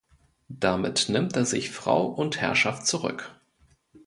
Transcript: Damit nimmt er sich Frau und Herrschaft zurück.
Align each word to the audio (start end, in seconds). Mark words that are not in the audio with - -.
Damit 0.57 1.09
nimmt 1.09 1.35
er 1.35 1.45
sich 1.45 1.69
Frau 1.69 2.07
und 2.07 2.37
Herrschaft 2.41 2.87
zurück. 2.87 3.39